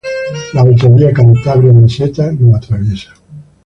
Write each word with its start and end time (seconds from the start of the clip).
La 0.53 0.61
Autovía 0.61 1.13
Cantabria-Meseta 1.13 2.31
lo 2.31 2.55
atraviesa. 2.55 3.13